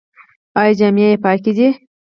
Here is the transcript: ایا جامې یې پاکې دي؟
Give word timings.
ایا 0.59 0.71
جامې 0.79 1.05
یې 1.11 1.21
پاکې 1.23 1.51
دي؟ 1.57 1.67